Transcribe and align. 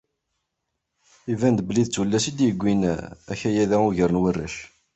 Iban-d 1.33 1.59
belli 1.67 1.83
d 1.85 1.89
tullas 1.89 2.25
i 2.29 2.31
d-yewwin 2.37 2.81
akayad-a 3.31 3.77
ugar 3.87 4.11
n 4.13 4.21
warrac. 4.21 4.55